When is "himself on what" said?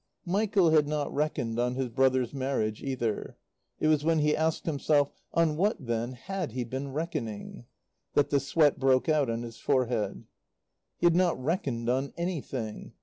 4.65-5.77